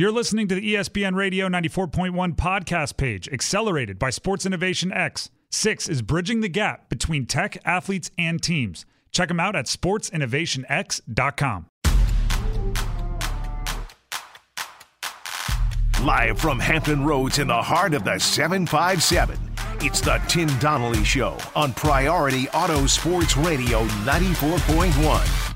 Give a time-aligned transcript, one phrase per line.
[0.00, 5.28] You're listening to the ESPN Radio 94.1 podcast page, accelerated by Sports Innovation X.
[5.50, 8.86] Six is bridging the gap between tech, athletes, and teams.
[9.12, 11.66] Check them out at sportsinnovationx.com.
[16.02, 19.36] Live from Hampton Roads in the heart of the 757,
[19.82, 25.49] it's the Tim Donnelly Show on Priority Auto Sports Radio 94.1.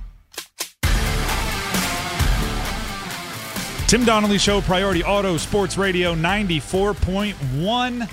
[3.86, 8.08] Tim Donnelly Show, Priority Auto Sports Radio 94.1.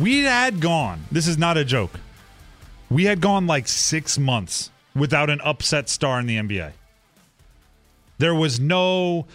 [0.00, 1.92] We had gone, this is not a joke.
[2.90, 6.72] We had gone like six months without an upset star in the NBA.
[8.18, 9.26] There was no,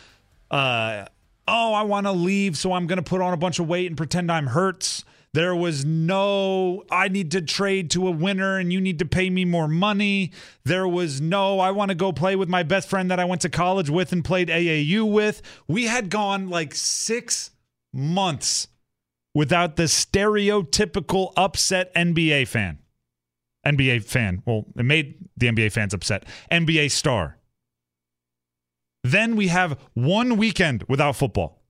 [0.51, 1.05] uh,
[1.47, 3.87] oh, I want to leave, so I'm going to put on a bunch of weight
[3.87, 5.05] and pretend I'm Hurts.
[5.35, 9.29] There was no, I need to trade to a winner and you need to pay
[9.29, 10.31] me more money.
[10.63, 13.41] There was no, I want to go play with my best friend that I went
[13.41, 15.41] to college with and played AAU with.
[15.67, 17.51] We had gone like six
[17.91, 18.69] months
[19.33, 22.79] without the stereotypical upset NBA fan.
[23.65, 24.41] NBA fan.
[24.45, 26.23] Well, it made the NBA fans upset.
[26.49, 27.39] NBA star.
[29.03, 31.64] Then we have one weekend without football.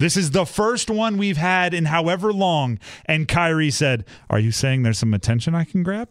[0.00, 2.78] This is the first one we've had in however long.
[3.06, 6.08] And Kyrie said, Are you saying there's some attention I can grab?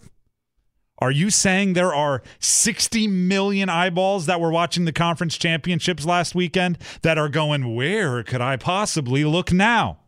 [0.99, 6.33] Are you saying there are 60 million eyeballs that were watching the conference championships last
[6.33, 9.99] weekend that are going, Where could I possibly look now?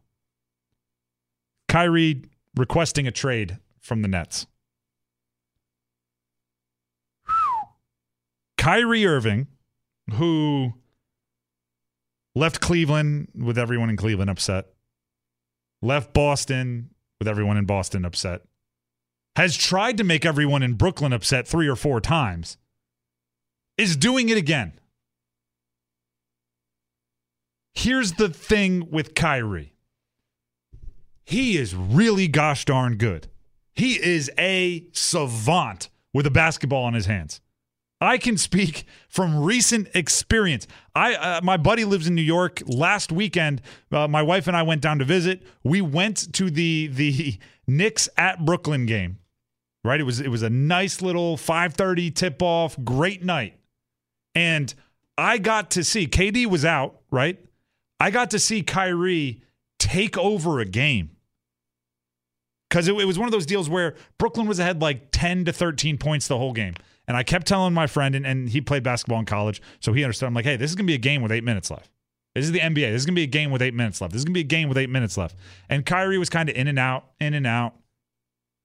[1.68, 2.24] Kyrie
[2.56, 4.48] requesting a trade from the Nets.
[8.58, 9.48] Kyrie Irving,
[10.14, 10.74] who
[12.36, 14.68] left Cleveland with everyone in Cleveland upset,
[15.82, 18.42] left Boston with everyone in Boston upset,
[19.36, 22.58] has tried to make everyone in Brooklyn upset three or four times,
[23.78, 24.74] is doing it again.
[27.74, 29.74] Here's the thing with Kyrie
[31.26, 33.28] he is really gosh darn good.
[33.74, 37.42] He is a savant with a basketball in his hands.
[38.06, 40.68] I can speak from recent experience.
[40.94, 42.62] I uh, my buddy lives in New York.
[42.68, 43.62] Last weekend,
[43.92, 45.44] uh, my wife and I went down to visit.
[45.64, 49.18] We went to the the Knicks at Brooklyn game.
[49.84, 50.00] Right?
[50.00, 53.58] It was it was a nice little 5:30 tip off, great night.
[54.34, 54.74] And
[55.18, 57.40] I got to see KD was out, right?
[58.00, 59.42] I got to see Kyrie
[59.80, 61.12] take over a game.
[62.70, 65.54] Cuz it, it was one of those deals where Brooklyn was ahead like 10 to
[65.54, 66.74] 13 points the whole game.
[67.08, 70.04] And I kept telling my friend, and, and he played basketball in college, so he
[70.04, 70.28] understood.
[70.28, 71.90] I'm like, hey, this is going to be a game with eight minutes left.
[72.34, 72.92] This is the NBA.
[72.92, 74.12] This is going to be a game with eight minutes left.
[74.12, 75.36] This is going to be a game with eight minutes left.
[75.70, 77.76] And Kyrie was kind of in and out, in and out.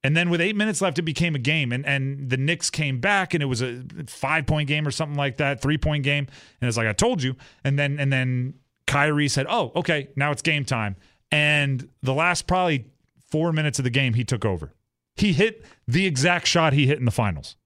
[0.02, 1.72] And then with eight minutes left, it became a game.
[1.72, 5.16] And, and the Knicks came back, and it was a five point game or something
[5.16, 6.26] like that, three point game.
[6.60, 7.36] And it's like, I told you.
[7.62, 8.54] And then, and then
[8.86, 10.96] Kyrie said, oh, okay, now it's game time.
[11.30, 12.86] And the last probably
[13.30, 14.72] four minutes of the game, he took over.
[15.14, 17.56] He hit the exact shot he hit in the finals.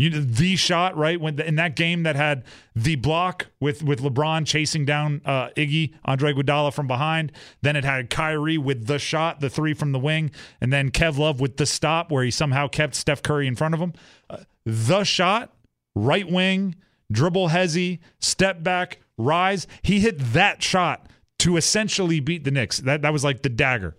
[0.00, 2.44] You the shot right when in that game that had
[2.74, 7.32] the block with with LeBron chasing down uh, Iggy Andre Iguodala from behind.
[7.60, 11.18] Then it had Kyrie with the shot, the three from the wing, and then Kev
[11.18, 13.92] Love with the stop where he somehow kept Steph Curry in front of him.
[14.30, 15.52] Uh, the shot,
[15.94, 16.76] right wing,
[17.12, 19.66] dribble hezzy, step back, rise.
[19.82, 22.78] He hit that shot to essentially beat the Knicks.
[22.78, 23.98] That that was like the dagger.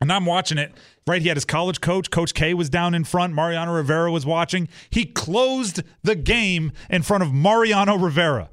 [0.00, 0.72] And I'm watching it,
[1.06, 1.20] right?
[1.20, 2.10] He had his college coach.
[2.10, 3.34] Coach K was down in front.
[3.34, 4.68] Mariano Rivera was watching.
[4.90, 8.50] He closed the game in front of Mariano Rivera.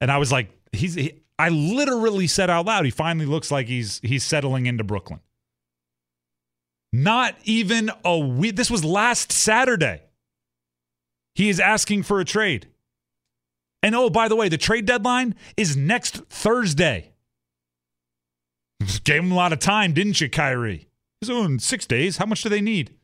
[0.00, 3.66] And I was like, he's he, I literally said out loud, he finally looks like
[3.66, 5.20] he's he's settling into Brooklyn.
[6.92, 8.56] Not even a week.
[8.56, 10.02] This was last Saturday.
[11.34, 12.68] He is asking for a trade.
[13.82, 17.12] And oh, by the way, the trade deadline is next Thursday.
[19.04, 20.88] Gave him a lot of time, didn't you, Kyrie?
[21.20, 22.18] He's in six days.
[22.18, 22.94] How much do they need?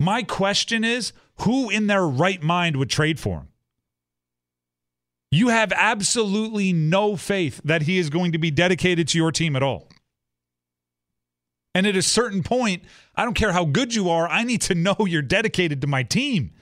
[0.00, 3.48] My question is who in their right mind would trade for him?
[5.30, 9.56] You have absolutely no faith that he is going to be dedicated to your team
[9.56, 9.88] at all.
[11.74, 12.82] And at a certain point,
[13.14, 16.02] I don't care how good you are, I need to know you're dedicated to my
[16.02, 16.52] team.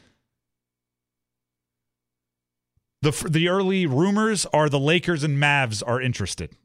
[3.02, 6.56] The, the early rumors are the Lakers and Mavs are interested.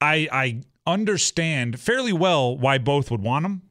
[0.00, 3.62] I I understand fairly well why both would want him,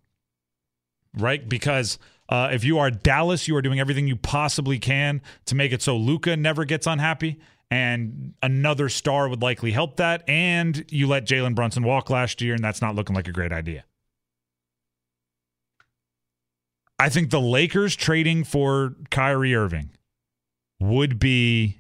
[1.15, 1.47] right?
[1.47, 1.97] Because
[2.29, 5.81] uh, if you are Dallas, you are doing everything you possibly can to make it
[5.81, 7.39] so Luka never gets unhappy,
[7.71, 10.24] and another star would likely help that.
[10.27, 13.53] And you let Jalen Brunson walk last year, and that's not looking like a great
[13.53, 13.85] idea.
[17.00, 19.91] I think the Lakers trading for Kyrie Irving
[20.80, 21.80] would be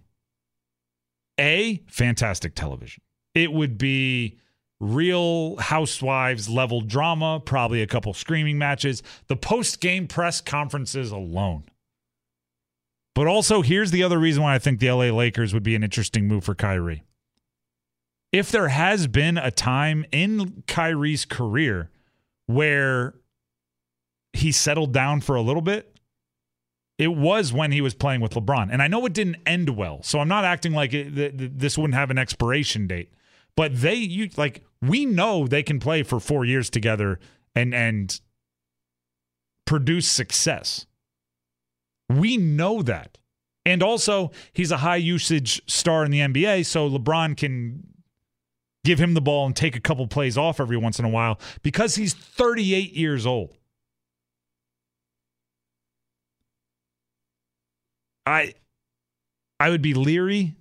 [1.39, 3.01] a fantastic television.
[3.37, 4.39] It would be
[4.79, 11.63] real housewives level drama, probably a couple screaming matches, the post game press conferences alone.
[13.13, 15.83] But also, here's the other reason why I think the LA Lakers would be an
[15.83, 17.03] interesting move for Kyrie.
[18.31, 21.91] If there has been a time in Kyrie's career
[22.47, 23.13] where
[24.33, 25.95] he settled down for a little bit,
[26.97, 28.69] it was when he was playing with LeBron.
[28.71, 31.51] And I know it didn't end well, so I'm not acting like it, th- th-
[31.53, 33.13] this wouldn't have an expiration date.
[33.57, 37.19] But they, you like, we know they can play for four years together
[37.53, 38.21] and and
[39.65, 40.85] produce success.
[42.07, 43.17] We know that.
[43.65, 47.83] And also, he's a high usage star in the NBA, so LeBron can
[48.85, 51.37] give him the ball and take a couple plays off every once in a while
[51.63, 53.57] because he's 38 years old.
[58.25, 58.53] I
[59.59, 60.56] I would be leery.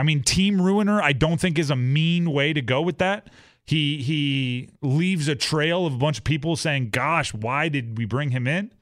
[0.00, 3.28] I mean, team ruiner, I don't think is a mean way to go with that.
[3.66, 8.06] He he leaves a trail of a bunch of people saying, "Gosh, why did we
[8.06, 8.72] bring him in?"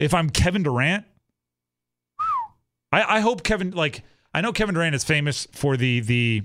[0.00, 1.04] If I'm Kevin Durant,
[2.90, 4.02] I, I hope Kevin like
[4.34, 6.42] I know Kevin Durant is famous for the the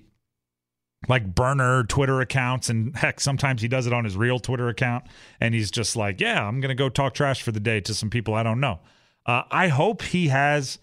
[1.07, 5.05] like burner Twitter accounts and heck sometimes he does it on his real Twitter account
[5.41, 8.11] and he's just like, yeah, I'm gonna go talk trash for the day to some
[8.11, 8.79] people I don't know.
[9.25, 10.77] Uh, I hope he has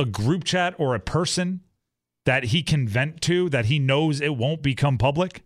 [0.00, 1.60] a group chat or a person
[2.26, 5.42] that he can vent to that he knows it won't become public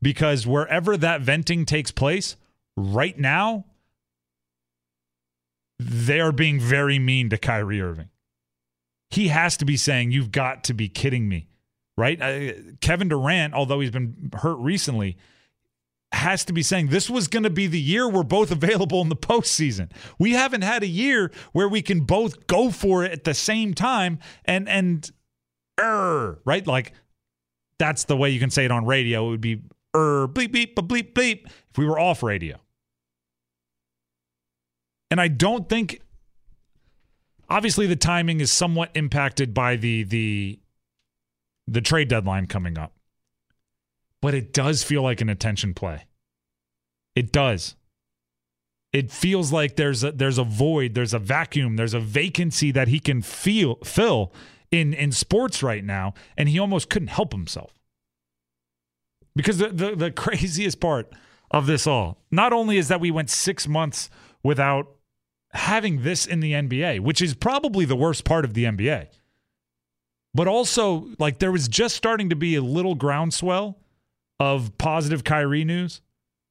[0.00, 2.36] because wherever that venting takes place
[2.76, 3.64] right now
[5.78, 8.08] they are being very mean to Kyrie Irving
[9.10, 11.48] he has to be saying, You've got to be kidding me,
[11.96, 12.20] right?
[12.20, 15.16] Uh, Kevin Durant, although he's been hurt recently,
[16.12, 19.08] has to be saying this was going to be the year we're both available in
[19.08, 19.90] the postseason.
[20.18, 23.74] We haven't had a year where we can both go for it at the same
[23.74, 25.10] time and and
[25.80, 26.66] er, right?
[26.66, 26.92] Like
[27.78, 29.26] that's the way you can say it on radio.
[29.26, 29.62] It would be
[29.94, 32.56] er bleep bleep bleep bleep if we were off radio.
[35.10, 36.00] And I don't think
[37.48, 40.58] Obviously, the timing is somewhat impacted by the the
[41.68, 42.92] the trade deadline coming up.
[44.22, 46.06] But it does feel like an attention play.
[47.14, 47.76] It does.
[48.92, 52.88] It feels like there's a there's a void, there's a vacuum, there's a vacancy that
[52.88, 54.32] he can feel fill
[54.70, 57.72] in in sports right now, and he almost couldn't help himself.
[59.34, 61.12] Because the, the, the craziest part
[61.50, 64.08] of this all, not only is that we went six months
[64.42, 64.88] without
[65.52, 69.08] having this in the NBA, which is probably the worst part of the NBA.
[70.34, 73.78] But also, like, there was just starting to be a little groundswell
[74.38, 76.00] of positive Kyrie news,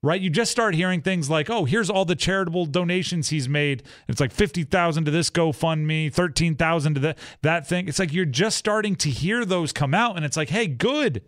[0.01, 0.19] right?
[0.19, 3.83] You just start hearing things like, oh, here's all the charitable donations he's made.
[4.07, 7.87] It's like 50,000 to this GoFundMe, 13,000 to that, that thing.
[7.87, 11.21] It's like you're just starting to hear those come out, and it's like, hey, good.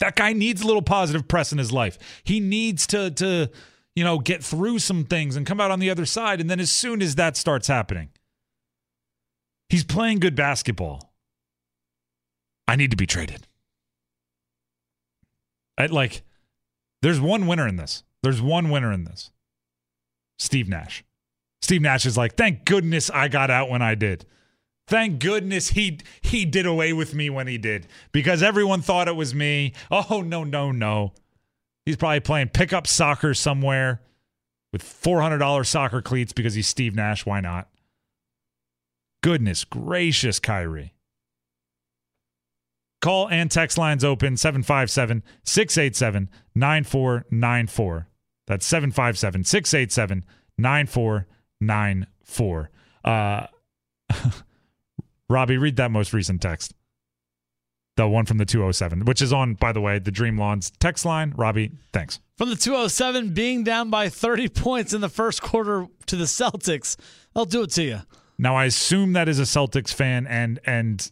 [0.00, 1.96] That guy needs a little positive press in his life.
[2.24, 3.50] He needs to, to,
[3.94, 6.40] you know, get through some things and come out on the other side.
[6.40, 8.08] And then as soon as that starts happening,
[9.68, 11.12] he's playing good basketball.
[12.66, 13.46] I need to be traded.
[15.78, 16.22] I, like,
[17.02, 18.04] there's one winner in this.
[18.22, 19.30] There's one winner in this.
[20.38, 21.04] Steve Nash.
[21.60, 24.26] Steve Nash is like, thank goodness I got out when I did.
[24.88, 29.16] Thank goodness he he did away with me when he did because everyone thought it
[29.16, 29.72] was me.
[29.90, 31.12] Oh no no no.
[31.86, 34.00] He's probably playing pickup soccer somewhere
[34.72, 37.26] with $400 soccer cleats because he's Steve Nash.
[37.26, 37.68] Why not?
[39.22, 40.94] Goodness gracious, Kyrie.
[43.02, 48.06] Call and text lines open 757 687 9494.
[48.46, 50.24] That's 757 687
[50.56, 52.70] 9494.
[53.04, 53.46] Uh,
[55.28, 56.74] Robbie, read that most recent text.
[57.96, 61.04] The one from the 207, which is on, by the way, the Dream Lawns text
[61.04, 61.34] line.
[61.36, 62.20] Robbie, thanks.
[62.38, 66.96] From the 207, being down by 30 points in the first quarter to the Celtics,
[67.34, 68.00] I'll do it to you.
[68.38, 71.10] Now, I assume that is a Celtics fan, and and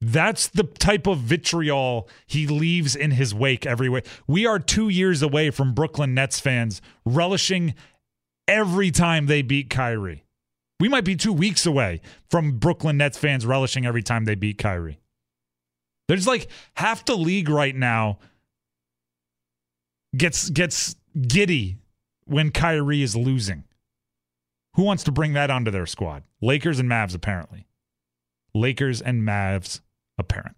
[0.00, 4.02] that's the type of vitriol he leaves in his wake everywhere.
[4.26, 7.74] We are two years away from Brooklyn Nets fans relishing
[8.48, 10.24] every time they beat Kyrie.
[10.78, 14.56] We might be two weeks away from Brooklyn Nets fans relishing every time they beat
[14.56, 15.00] Kyrie.
[16.08, 18.18] There's like half the league right now
[20.16, 21.76] gets gets giddy
[22.24, 23.64] when Kyrie is losing.
[24.74, 26.22] Who wants to bring that onto their squad?
[26.40, 27.66] Lakers and Mavs apparently.
[28.54, 29.80] Lakers and Mavs
[30.20, 30.54] apparently.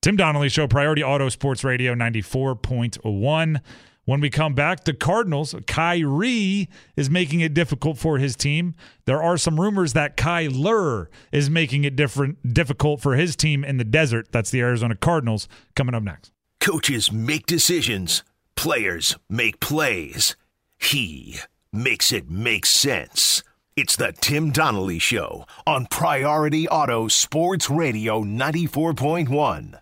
[0.00, 3.60] Tim Donnelly Show, Priority Auto Sports Radio 94.1.
[4.04, 8.74] When we come back, the Cardinals, Kyrie is making it difficult for his team.
[9.04, 13.76] There are some rumors that Kyler is making it different difficult for his team in
[13.76, 14.28] the desert.
[14.32, 16.32] That's the Arizona Cardinals coming up next.
[16.58, 18.22] Coaches make decisions,
[18.56, 20.36] players make plays.
[20.78, 21.40] He
[21.70, 23.42] makes it make sense.
[23.78, 29.78] It's the Tim Donnelly Show on Priority Auto Sports Radio 94.1.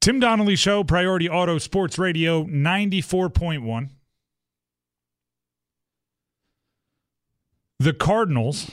[0.00, 3.90] Tim Donnelly Show, Priority Auto Sports Radio 94.1.
[7.78, 8.72] The Cardinals,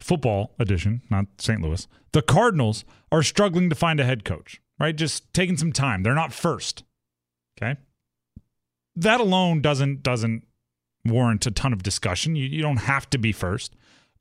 [0.00, 1.62] football edition, not St.
[1.62, 4.96] Louis, the Cardinals are struggling to find a head coach, right?
[4.96, 6.02] Just taking some time.
[6.02, 6.82] They're not first.
[7.56, 7.78] Okay.
[8.96, 10.42] That alone doesn't doesn't
[11.04, 12.36] warrant a ton of discussion.
[12.36, 13.74] You, you don't have to be first.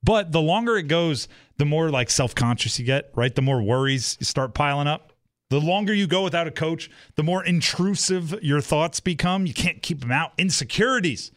[0.03, 3.33] But the longer it goes, the more like self-conscious you get, right?
[3.33, 5.13] The more worries you start piling up.
[5.51, 9.45] The longer you go without a coach, the more intrusive your thoughts become.
[9.45, 10.31] You can't keep them out.
[10.37, 11.31] Insecurities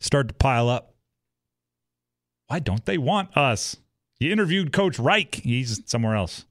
[0.00, 0.94] start to pile up.
[2.48, 3.76] Why don't they want us?
[4.20, 6.44] You interviewed Coach Reich, he's somewhere else.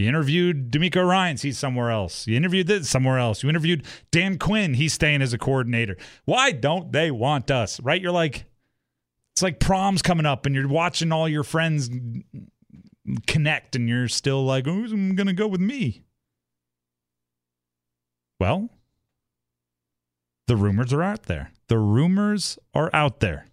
[0.00, 2.26] You interviewed DeMeco Ryans, he's somewhere else.
[2.26, 3.42] You interviewed this somewhere else.
[3.42, 5.96] You interviewed Dan Quinn, he's staying as a coordinator.
[6.24, 7.78] Why don't they want us?
[7.80, 8.00] Right?
[8.00, 8.46] You're like,
[9.34, 11.90] it's like prom's coming up and you're watching all your friends
[13.26, 16.02] connect and you're still like, oh, who's going to go with me?
[18.38, 18.70] Well,
[20.46, 21.52] the rumors are out there.
[21.68, 23.46] The rumors are out there.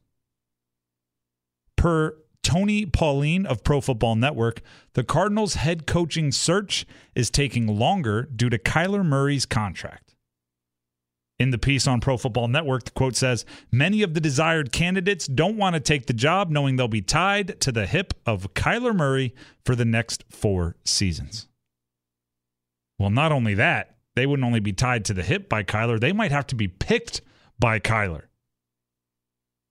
[1.75, 4.61] Per Tony Pauline of Pro Football Network,
[4.93, 10.15] the Cardinals' head coaching search is taking longer due to Kyler Murray's contract.
[11.39, 15.27] In the piece on Pro Football Network, the quote says Many of the desired candidates
[15.27, 18.95] don't want to take the job knowing they'll be tied to the hip of Kyler
[18.95, 21.47] Murray for the next four seasons.
[22.97, 26.11] Well, not only that, they wouldn't only be tied to the hip by Kyler, they
[26.11, 27.21] might have to be picked
[27.59, 28.23] by Kyler.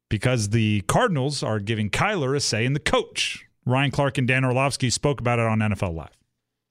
[0.08, 3.44] Because the Cardinals are giving Kyler a say in the coach.
[3.64, 6.10] Ryan Clark and Dan Orlovsky spoke about it on NFL Live.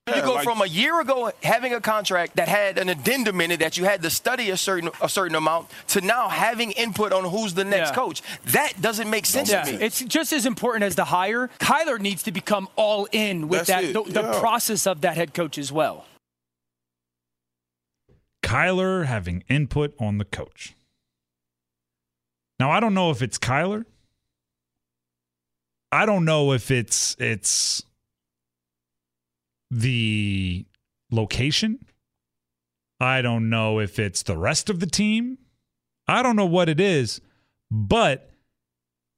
[0.08, 3.60] You go from a year ago having a contract that had an addendum in it
[3.60, 7.24] that you had to study a certain a certain amount to now having input on
[7.26, 7.96] who's the next Yeah.
[7.96, 8.22] coach.
[8.46, 9.84] That doesn't make sense Yeah, to me.
[9.84, 11.50] it's just as important as the hire.
[11.60, 14.40] Kyler needs to become all in with That's that it, the, the yeah.
[14.40, 16.06] process of that head coach as well.
[18.44, 20.76] Kyler having input on the coach.
[22.60, 23.86] Now I don't know if it's Kyler.
[25.92, 27.84] I don't know if it's it's
[29.72, 30.66] the
[31.12, 31.86] location.
[33.00, 35.38] I don't know if it's the rest of the team.
[36.08, 37.20] I don't know what it is,
[37.72, 38.30] but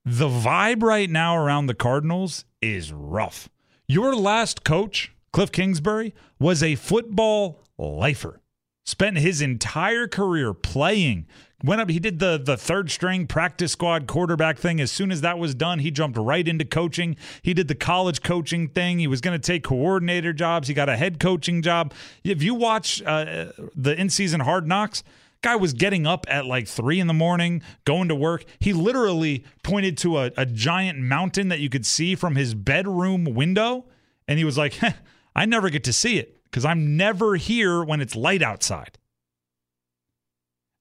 [0.05, 3.49] the vibe right now around the Cardinals is rough.
[3.87, 8.39] Your last coach, Cliff Kingsbury, was a football lifer.
[8.87, 11.27] Spent his entire career playing.
[11.61, 14.79] Went up, he did the the third string practice squad quarterback thing.
[14.79, 17.17] As soon as that was done, he jumped right into coaching.
[17.41, 18.99] He did the college coaching thing.
[18.99, 20.69] He was going to take coordinator jobs.
[20.69, 21.93] He got a head coaching job.
[22.23, 25.03] If you watch uh, the in season Hard Knocks,
[25.41, 28.45] guy was getting up at like three in the morning, going to work.
[28.59, 33.25] He literally pointed to a, a giant mountain that you could see from his bedroom
[33.25, 33.83] window,
[34.29, 34.93] and he was like, "Heh,
[35.35, 38.97] "I never get to see it because I'm never here when it's light outside."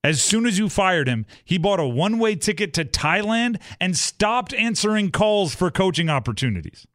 [0.06, 3.96] As soon as you fired him, he bought a one way ticket to Thailand and
[3.96, 6.86] stopped answering calls for coaching opportunities.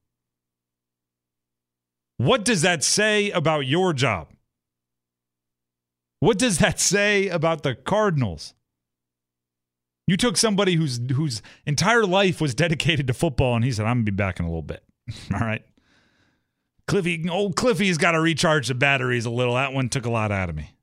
[2.16, 4.30] What does that say about your job?
[6.22, 8.54] What does that say about the Cardinals?
[10.08, 13.98] You took somebody whose whose entire life was dedicated to football, and he said, "I'm
[13.98, 14.84] gonna be back in a little bit."
[15.34, 15.66] All right,
[16.88, 19.56] Cliffy, old Cliffy's got to recharge the batteries a little.
[19.56, 20.76] That one took a lot out of me.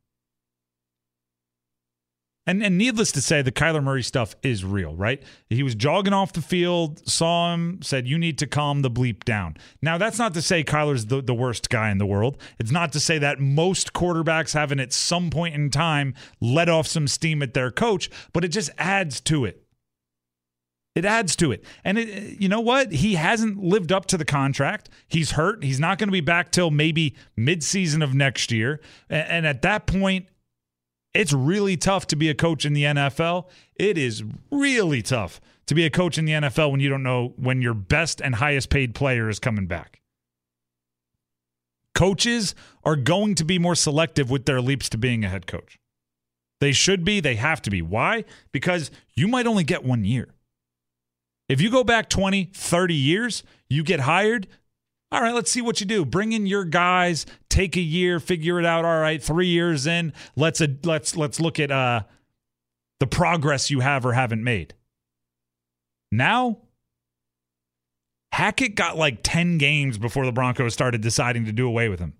[2.48, 5.22] And and needless to say, the Kyler Murray stuff is real, right?
[5.50, 9.24] He was jogging off the field, saw him, said, You need to calm the bleep
[9.24, 9.58] down.
[9.82, 12.38] Now, that's not to say Kyler's the, the worst guy in the world.
[12.58, 16.86] It's not to say that most quarterbacks haven't at some point in time let off
[16.86, 19.67] some steam at their coach, but it just adds to it.
[20.98, 21.64] It adds to it.
[21.84, 22.90] And it, you know what?
[22.90, 24.90] He hasn't lived up to the contract.
[25.06, 25.62] He's hurt.
[25.62, 28.80] He's not going to be back till maybe midseason of next year.
[29.08, 30.26] And at that point,
[31.14, 33.46] it's really tough to be a coach in the NFL.
[33.76, 37.32] It is really tough to be a coach in the NFL when you don't know
[37.36, 40.00] when your best and highest paid player is coming back.
[41.94, 45.78] Coaches are going to be more selective with their leaps to being a head coach.
[46.60, 47.82] They should be, they have to be.
[47.82, 48.24] Why?
[48.50, 50.34] Because you might only get one year.
[51.48, 54.46] If you go back 20, 30 years, you get hired,
[55.10, 56.04] All right, let's see what you do.
[56.04, 58.84] Bring in your guys, take a year, figure it out.
[58.84, 62.02] All right, 3 years in, let's uh, let's let's look at uh
[63.00, 64.74] the progress you have or haven't made.
[66.12, 66.58] Now,
[68.32, 72.14] Hackett got like 10 games before the Broncos started deciding to do away with him.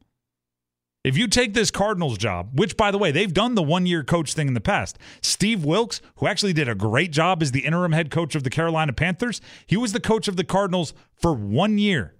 [1.08, 4.04] If you take this Cardinals job, which by the way, they've done the one year
[4.04, 7.64] coach thing in the past, Steve Wilks, who actually did a great job as the
[7.64, 11.32] interim head coach of the Carolina Panthers, he was the coach of the Cardinals for
[11.32, 12.14] one year.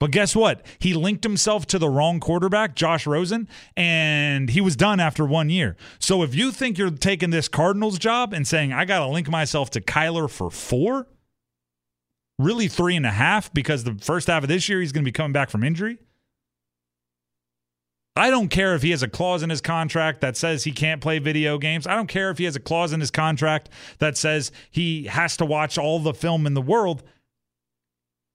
[0.00, 0.66] But guess what?
[0.80, 5.48] He linked himself to the wrong quarterback, Josh Rosen, and he was done after one
[5.48, 5.76] year.
[6.00, 9.30] So if you think you're taking this Cardinals job and saying, I got to link
[9.30, 11.06] myself to Kyler for four,
[12.36, 15.08] really three and a half, because the first half of this year he's going to
[15.08, 15.98] be coming back from injury.
[18.16, 21.00] I don't care if he has a clause in his contract that says he can't
[21.02, 21.86] play video games.
[21.86, 23.68] I don't care if he has a clause in his contract
[23.98, 27.02] that says he has to watch all the film in the world.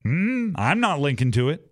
[0.05, 1.67] Mm, I'm not linking to it.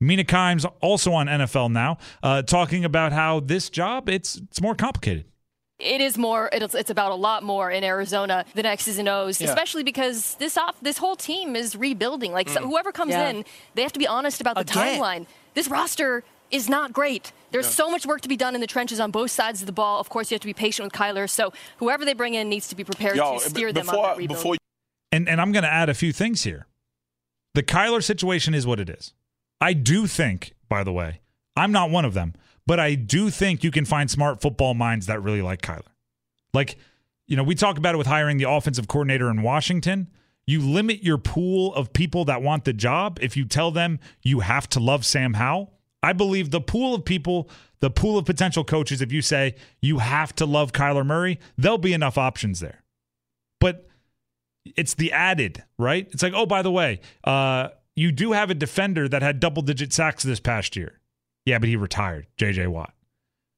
[0.00, 4.74] Mina Kimes also on NFL now, uh, talking about how this job it's it's more
[4.74, 5.24] complicated.
[5.80, 6.48] It is more.
[6.52, 9.48] It's, it's about a lot more in Arizona than X's and O's, Yeah.
[9.48, 12.32] especially because this off this whole team is rebuilding.
[12.32, 13.30] Like so whoever comes Yeah.
[13.30, 13.44] in,
[13.74, 15.00] they have to be honest about the Again.
[15.00, 15.26] timeline.
[15.54, 17.32] This roster is not great.
[17.50, 19.72] There's so much work to be done in the trenches on both sides of the
[19.72, 20.00] ball.
[20.00, 21.30] Of course, you have to be patient with Kyler.
[21.30, 23.94] So whoever they bring in needs to be prepared Yo, to steer b- them on
[23.94, 24.38] before that rebuild.
[24.38, 24.56] before
[25.12, 26.66] And and I'm going to add a few things here.
[27.54, 29.14] The Kyler situation is what it is.
[29.60, 31.20] I do think, by the way,
[31.56, 32.34] I'm not one of them,
[32.66, 35.82] but I do think you can find smart football minds that really like Kyler.
[36.52, 36.76] Like,
[37.26, 40.10] you know, we talk about it with hiring the offensive coordinator in Washington.
[40.46, 44.40] You limit your pool of people that want the job if you tell them you
[44.40, 45.72] have to love Sam Howell.
[46.04, 47.48] I believe the pool of people,
[47.80, 51.78] the pool of potential coaches, if you say you have to love Kyler Murray, there'll
[51.78, 52.82] be enough options there.
[53.58, 53.88] But
[54.76, 56.06] it's the added, right?
[56.12, 59.62] It's like, oh, by the way, uh, you do have a defender that had double
[59.62, 61.00] digit sacks this past year.
[61.46, 62.92] Yeah, but he retired, JJ Watt.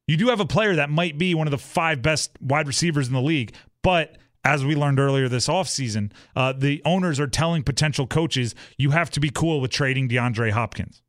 [0.06, 3.08] You do have a player that might be one of the five best wide receivers
[3.08, 7.64] in the league, but as we learned earlier this offseason, uh, the owners are telling
[7.64, 11.02] potential coaches you have to be cool with trading DeAndre Hopkins.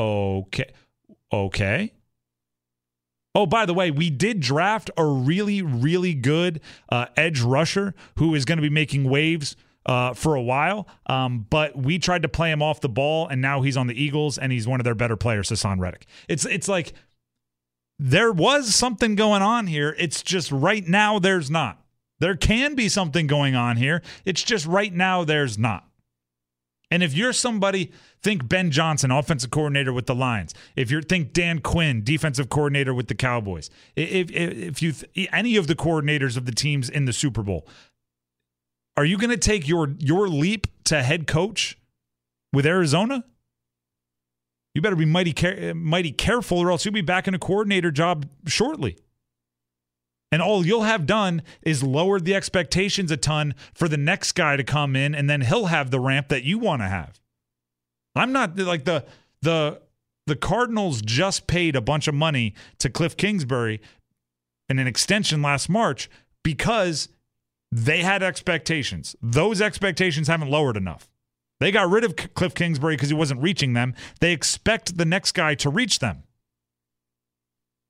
[0.00, 0.72] Okay.
[1.32, 1.92] Okay.
[3.34, 8.34] Oh, by the way, we did draft a really, really good uh, edge rusher who
[8.34, 10.88] is going to be making waves uh, for a while.
[11.06, 14.02] Um, but we tried to play him off the ball, and now he's on the
[14.02, 16.06] Eagles, and he's one of their better players, Haason Reddick.
[16.28, 16.94] It's it's like
[17.98, 19.94] there was something going on here.
[19.98, 21.84] It's just right now there's not.
[22.18, 24.02] There can be something going on here.
[24.24, 25.86] It's just right now there's not.
[26.90, 30.54] And if you're somebody, think Ben Johnson, offensive coordinator with the Lions.
[30.76, 33.70] If you think Dan Quinn, defensive coordinator with the Cowboys.
[33.96, 37.42] If if, if you th- any of the coordinators of the teams in the Super
[37.42, 37.66] Bowl,
[38.96, 41.78] are you going to take your your leap to head coach
[42.52, 43.24] with Arizona?
[44.74, 47.90] You better be mighty care- mighty careful, or else you'll be back in a coordinator
[47.90, 48.96] job shortly.
[50.32, 54.54] And all you'll have done is lowered the expectations a ton for the next guy
[54.56, 57.19] to come in, and then he'll have the ramp that you want to have.
[58.14, 59.04] I'm not like the
[59.42, 59.80] the
[60.26, 63.80] the Cardinals just paid a bunch of money to Cliff Kingsbury
[64.68, 66.08] in an extension last March
[66.42, 67.08] because
[67.72, 69.16] they had expectations.
[69.20, 71.08] Those expectations haven't lowered enough.
[71.58, 73.94] They got rid of Cliff Kingsbury because he wasn't reaching them.
[74.20, 76.22] They expect the next guy to reach them.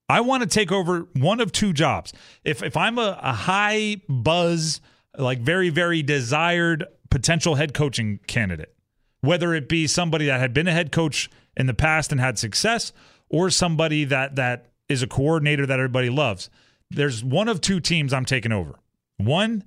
[0.09, 2.12] I want to take over one of two jobs.
[2.42, 4.80] If if I'm a, a high buzz,
[5.16, 8.74] like very very desired potential head coaching candidate,
[9.20, 12.38] whether it be somebody that had been a head coach in the past and had
[12.38, 12.92] success,
[13.28, 16.50] or somebody that that is a coordinator that everybody loves,
[16.90, 18.78] there's one of two teams I'm taking over.
[19.18, 19.64] One,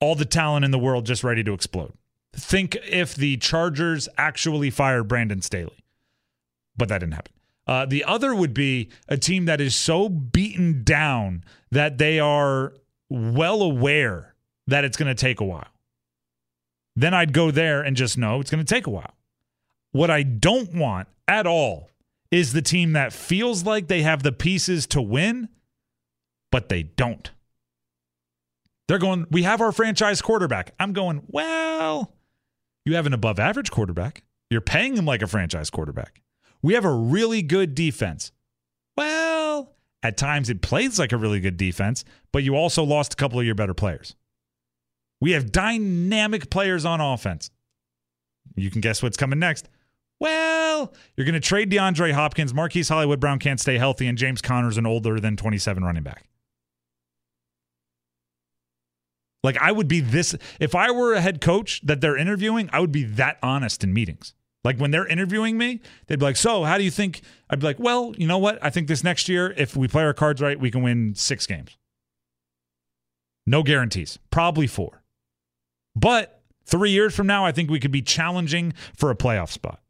[0.00, 1.92] all the talent in the world just ready to explode.
[2.34, 5.84] Think if the Chargers actually fired Brandon Staley,
[6.76, 7.32] but that didn't happen.
[7.66, 12.74] Uh, the other would be a team that is so beaten down that they are
[13.08, 14.34] well aware
[14.66, 15.73] that it's going to take a while.
[16.96, 19.14] Then I'd go there and just know it's going to take a while.
[19.92, 21.90] What I don't want at all
[22.30, 25.48] is the team that feels like they have the pieces to win,
[26.50, 27.30] but they don't.
[28.88, 30.74] They're going, we have our franchise quarterback.
[30.78, 32.12] I'm going, well,
[32.84, 34.24] you have an above average quarterback.
[34.50, 36.20] You're paying him like a franchise quarterback.
[36.60, 38.30] We have a really good defense.
[38.96, 43.16] Well, at times it plays like a really good defense, but you also lost a
[43.16, 44.16] couple of your better players.
[45.24, 47.50] We have dynamic players on offense.
[48.56, 49.70] You can guess what's coming next.
[50.20, 52.52] Well, you're going to trade DeAndre Hopkins.
[52.52, 56.28] Marquise Hollywood Brown can't stay healthy, and James Conner's an older than 27 running back.
[59.42, 62.80] Like I would be this if I were a head coach that they're interviewing, I
[62.80, 64.34] would be that honest in meetings.
[64.62, 67.66] Like when they're interviewing me, they'd be like, "So, how do you think?" I'd be
[67.66, 68.58] like, "Well, you know what?
[68.62, 71.46] I think this next year, if we play our cards right, we can win six
[71.46, 71.78] games.
[73.46, 75.03] No guarantees, probably four,
[75.96, 79.80] but three years from now, I think we could be challenging for a playoff spot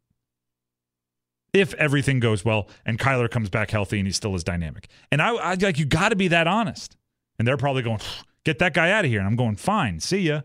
[1.55, 4.89] if everything goes well and Kyler comes back healthy and he still is dynamic.
[5.11, 6.97] And I, I like you got to be that honest.
[7.39, 8.01] And they're probably going,
[8.45, 10.43] "Get that guy out of here." And I'm going, "Fine, see ya."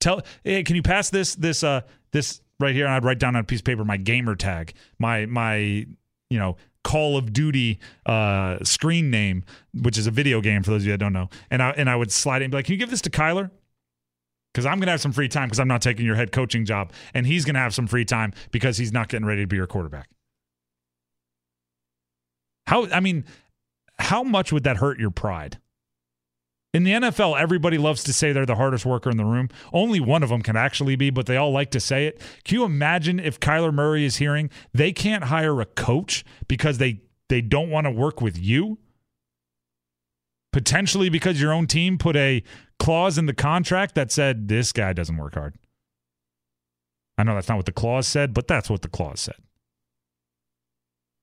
[0.00, 2.86] Tell, hey, can you pass this this uh this right here?
[2.86, 5.86] And I'd write down on a piece of paper my gamer tag, my my you
[6.38, 10.86] know Call of Duty uh screen name, which is a video game for those of
[10.86, 11.28] you that don't know.
[11.50, 13.10] And I and I would slide it and be like, "Can you give this to
[13.10, 13.50] Kyler?"
[14.52, 16.64] Because I'm going to have some free time because I'm not taking your head coaching
[16.64, 19.46] job, and he's going to have some free time because he's not getting ready to
[19.46, 20.08] be your quarterback.
[22.66, 23.24] How I mean,
[23.98, 25.58] how much would that hurt your pride?
[26.74, 29.50] In the NFL, everybody loves to say they're the hardest worker in the room.
[29.74, 32.18] Only one of them can actually be, but they all like to say it.
[32.44, 37.02] Can you imagine if Kyler Murray is hearing they can't hire a coach because they
[37.28, 38.78] they don't want to work with you?
[40.52, 42.42] Potentially because your own team put a
[42.78, 45.54] clause in the contract that said this guy doesn't work hard.
[47.16, 49.36] I know that's not what the clause said, but that's what the clause said.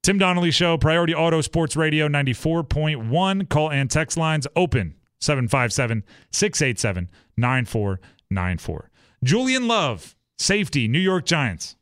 [0.01, 3.49] Tim Donnelly Show, Priority Auto Sports Radio 94.1.
[3.49, 8.89] Call and text lines open 757 687 9494.
[9.23, 11.75] Julian Love, safety, New York Giants.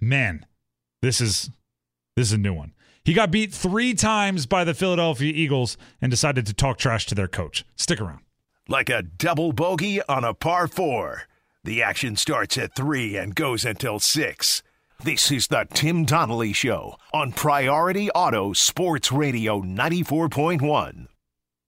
[0.00, 0.44] Man,
[1.02, 1.50] this is
[2.16, 2.73] this is a new one.
[3.04, 7.14] He got beat three times by the Philadelphia Eagles and decided to talk trash to
[7.14, 7.64] their coach.
[7.76, 8.20] Stick around.
[8.68, 11.24] Like a double bogey on a par four.
[11.64, 14.62] The action starts at 3 and goes until 6.
[15.02, 21.06] This is the Tim Donnelly Show on Priority Auto Sports Radio 94.1.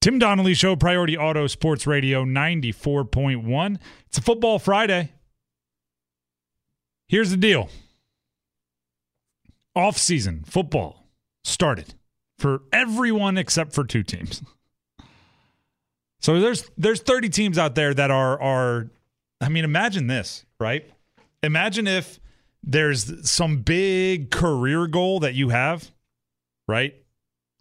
[0.02, 3.78] Tim Donnelly Show, Priority Auto Sports Radio 94.1.
[4.06, 5.12] It's a football Friday.
[7.08, 7.70] Here's the deal
[9.74, 11.05] off season football
[11.46, 11.94] started
[12.38, 14.42] for everyone except for two teams.
[16.20, 18.90] So there's there's 30 teams out there that are are
[19.40, 20.88] I mean imagine this, right?
[21.42, 22.18] Imagine if
[22.62, 25.92] there's some big career goal that you have,
[26.66, 26.94] right?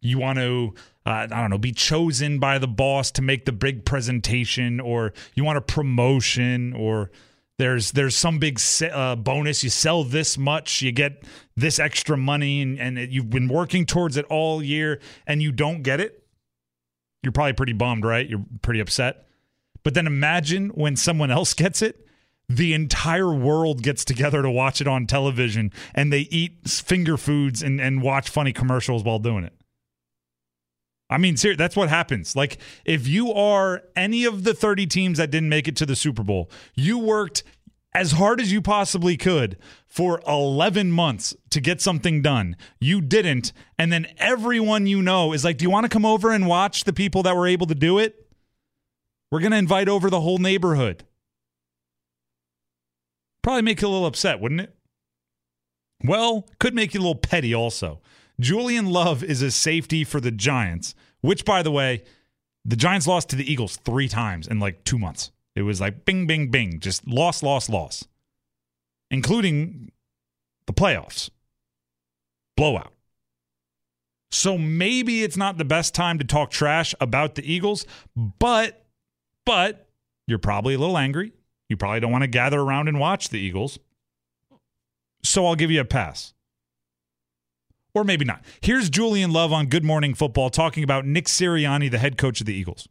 [0.02, 0.74] You want to
[1.06, 5.14] uh, I don't know, be chosen by the boss to make the big presentation or
[5.36, 7.12] you want a promotion or
[7.58, 8.60] there's there's some big
[8.92, 9.64] uh, bonus.
[9.64, 11.24] You sell this much you get
[11.56, 15.52] this extra money and, and it, you've been working towards it all year and you
[15.52, 16.24] don't get it
[17.24, 18.28] you're probably pretty bummed right?
[18.28, 19.26] You're pretty upset.
[19.84, 22.06] But then imagine when someone else gets it
[22.48, 27.64] the entire world gets together to watch it on television and they eat finger foods
[27.64, 29.54] and, and watch funny commercials while doing it
[31.10, 32.36] I mean, seriously, that's what happens.
[32.36, 35.96] Like, if you are any of the 30 teams that didn't make it to the
[35.96, 37.44] Super Bowl, you worked
[37.94, 42.58] as hard as you possibly could for 11 months to get something done.
[42.80, 43.54] You didn't.
[43.80, 46.84] And then everyone you know is like, Do you want to come over and watch
[46.84, 48.28] the people that were able to do it?
[49.32, 51.06] We're going to invite over the whole neighborhood.
[53.42, 54.76] Probably make you a little upset, wouldn't it?
[56.04, 58.02] Well, could make you a little petty also.
[58.40, 62.04] Julian Love is a safety for the Giants, which, by the way,
[62.66, 65.32] the Giants lost to the Eagles three times in like two months.
[65.56, 68.06] It was like bing, bing, bing, just loss, loss, loss,
[69.10, 69.92] including
[70.68, 71.30] the playoffs.
[72.58, 72.94] Blowout.
[74.32, 78.86] So maybe it's not the best time to talk trash about the Eagles, but
[79.46, 79.88] but
[80.28, 81.32] you're probably a little angry.
[81.70, 83.80] You probably don't want to gather around and watch the Eagles.
[85.24, 86.35] So I'll give you a pass
[87.96, 88.42] or maybe not.
[88.62, 92.46] Here's Julian Love on Good Morning Football talking about Nick Sirianni, the head coach of
[92.46, 92.88] the Eagles.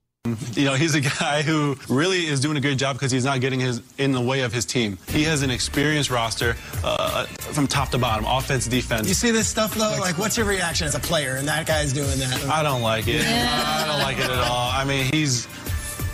[0.55, 3.43] You know, he's a guy who really is doing a good job because he's not
[3.43, 4.97] getting his in the way of his team.
[5.11, 9.07] He has an experienced roster uh, from top to bottom, offense, defense.
[9.07, 9.97] You see this stuff though?
[10.01, 11.37] Like, what's your reaction as a player?
[11.37, 12.43] And that guy's doing that.
[12.47, 13.23] I don't like it.
[13.23, 14.71] I don't like it at all.
[14.71, 15.47] I mean, he's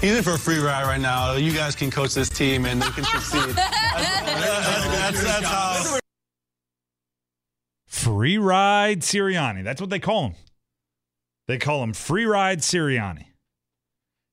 [0.00, 1.34] he's in for a free ride right now.
[1.34, 3.42] You guys can coach this team and they can succeed.
[3.54, 5.99] that's, that's, that's how.
[8.02, 9.62] Free Ride Sirianni.
[9.62, 10.34] That's what they call him.
[11.48, 13.26] They call him Free Ride Sirianni.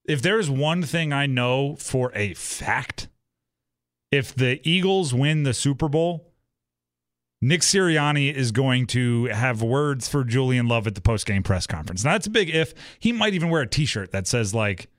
[0.07, 3.09] If there's one thing I know for a fact,
[4.09, 6.31] if the Eagles win the Super Bowl,
[7.41, 12.05] Nick Sirianni is going to have words for Julian Love at the post-game press conference.
[12.05, 12.73] Now that's a big if.
[12.99, 14.89] He might even wear a t-shirt that says like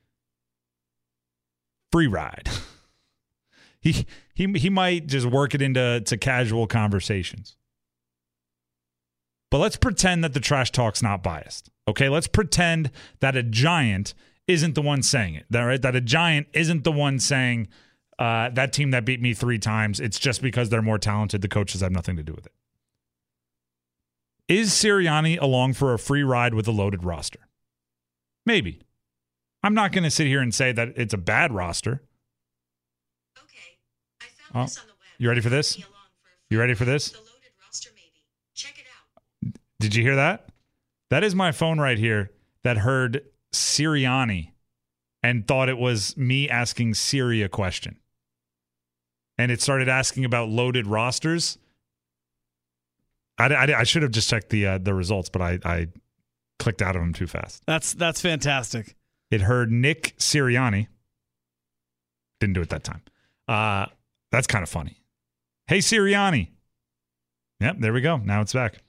[1.91, 2.47] free ride.
[3.81, 4.05] he
[4.35, 7.55] he he might just work it into to casual conversations.
[9.51, 11.69] But let's pretend that the trash talk's not biased.
[11.87, 14.13] Okay, let's pretend that a giant
[14.47, 15.45] isn't the one saying it.
[15.49, 15.81] That right?
[15.81, 17.67] That a giant isn't the one saying
[18.19, 19.99] uh, that team that beat me three times.
[19.99, 21.41] It's just because they're more talented.
[21.41, 22.53] The coaches have nothing to do with it.
[24.47, 27.39] Is Sirianni along for a free ride with a loaded roster?
[28.45, 28.81] Maybe.
[29.63, 32.01] I'm not going to sit here and say that it's a bad roster.
[33.37, 33.77] Okay,
[34.21, 34.97] I found Oh, this on the web.
[35.19, 35.75] you ready for this?
[35.75, 37.09] Be along for a free You ready for this?
[37.11, 38.23] The loaded roster, maybe.
[38.55, 39.53] Check it out.
[39.79, 40.49] Did you hear that?
[41.09, 42.31] That is my phone right here
[42.63, 44.51] that heard Sirianni
[45.23, 47.97] and thought it was me asking Siri a question.
[49.37, 51.57] And it started asking about loaded rosters.
[53.37, 55.87] I, I, I should have just checked the uh, the results, but I, I
[56.59, 57.63] clicked out of them too fast.
[57.65, 58.95] That's that's fantastic.
[59.31, 60.87] It heard Nick Sirianni.
[62.41, 63.01] Didn't do it that time.
[63.47, 63.85] Uh,
[64.31, 65.01] that's kind of funny.
[65.67, 66.49] Hey, Sirianni.
[67.61, 68.17] Yep, there we go.
[68.17, 68.81] Now it's back.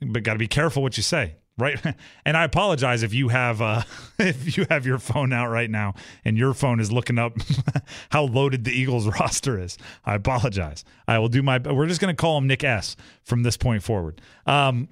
[0.00, 1.78] But got to be careful what you say, right?
[2.24, 3.82] And I apologize if you have uh,
[4.18, 7.36] if you have your phone out right now and your phone is looking up
[8.10, 9.76] how loaded the Eagles roster is.
[10.04, 10.84] I apologize.
[11.08, 11.58] I will do my.
[11.58, 14.20] We're just going to call him Nick S from this point forward.
[14.46, 14.88] Um,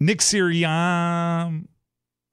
[0.00, 1.66] Nick Sirianni.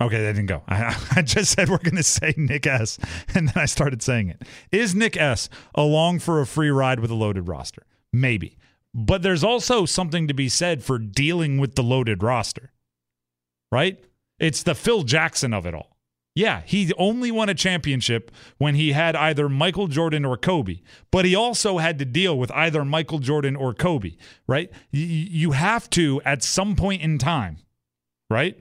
[0.02, 0.64] Okay, that didn't go.
[0.68, 2.98] I, I just said we're going to say Nick S,
[3.36, 4.44] and then I started saying it.
[4.72, 7.86] Is Nick S along for a free ride with a loaded roster?
[8.14, 8.58] Maybe.
[8.94, 12.72] But there's also something to be said for dealing with the loaded roster,
[13.72, 14.04] right?
[14.40, 15.98] It's the Phil Jackson of it all.
[16.36, 20.80] Yeah, he only won a championship when he had either Michael Jordan or Kobe,
[21.12, 24.16] but he also had to deal with either Michael Jordan or Kobe,
[24.48, 24.72] right?
[24.92, 27.58] You have to, at some point in time,
[28.30, 28.58] right?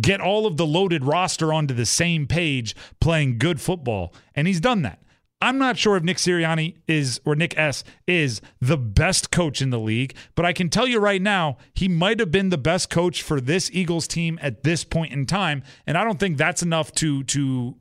[0.00, 4.14] get all of the loaded roster onto the same page playing good football.
[4.34, 5.01] And he's done that.
[5.42, 9.70] I'm not sure if Nick Sirianni is or Nick S is the best coach in
[9.70, 12.90] the league, but I can tell you right now, he might have been the best
[12.90, 16.62] coach for this Eagles team at this point in time, and I don't think that's
[16.62, 17.74] enough to to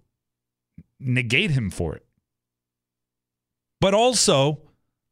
[1.00, 2.04] negate him for it.
[3.80, 4.63] But also,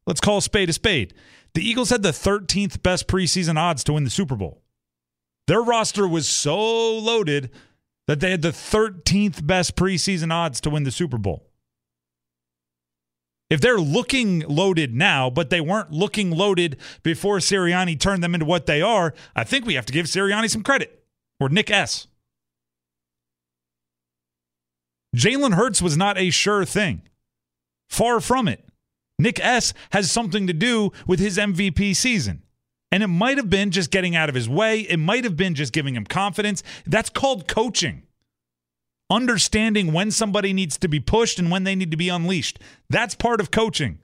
[0.04, 1.14] let's call a spade a spade.
[1.54, 4.60] The Eagles had the 13th best preseason odds to win the Super Bowl.
[5.46, 7.50] Their roster was so loaded
[8.08, 11.49] that they had the 13th best preseason odds to win the Super Bowl.
[13.50, 18.46] If they're looking loaded now, but they weren't looking loaded before Sirianni turned them into
[18.46, 21.02] what they are, I think we have to give Sirianni some credit.
[21.40, 22.06] Or Nick S.
[25.16, 27.02] Jalen Hurts was not a sure thing.
[27.88, 28.64] Far from it.
[29.18, 32.42] Nick S has something to do with his MVP season.
[32.92, 34.80] And it might have been just getting out of his way.
[34.80, 36.62] It might have been just giving him confidence.
[36.86, 38.02] That's called coaching.
[39.10, 42.60] Understanding when somebody needs to be pushed and when they need to be unleashed.
[42.88, 43.98] That's part of coaching.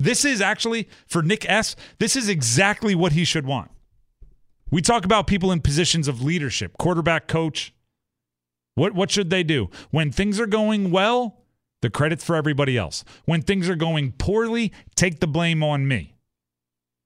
[0.00, 3.70] This is actually, for Nick S., this is exactly what he should want.
[4.70, 7.72] We talk about people in positions of leadership, quarterback, coach.
[8.74, 9.70] What, what should they do?
[9.90, 11.44] When things are going well,
[11.80, 13.04] the credit's for everybody else.
[13.24, 16.16] When things are going poorly, take the blame on me.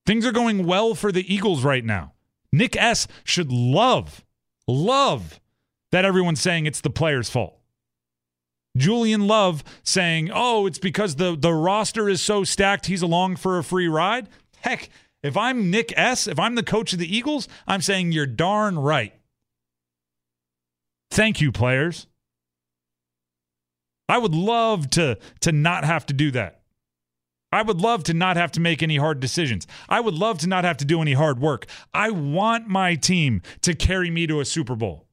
[0.07, 2.13] Things are going well for the Eagles right now.
[2.53, 4.25] Nick S should love,
[4.67, 5.41] love
[5.93, 7.57] that everyone's saying it's the player's fault.
[8.77, 13.59] Julian Love saying, oh, it's because the, the roster is so stacked, he's along for
[13.59, 14.29] a free ride.
[14.61, 14.89] Heck,
[15.23, 18.79] if I'm Nick S., if I'm the coach of the Eagles, I'm saying you're darn
[18.79, 19.13] right.
[21.11, 22.07] Thank you, players.
[24.09, 26.63] I would love to, to not have to do that.
[27.53, 29.67] I would love to not have to make any hard decisions.
[29.89, 31.67] I would love to not have to do any hard work.
[31.93, 35.07] I want my team to carry me to a Super Bowl.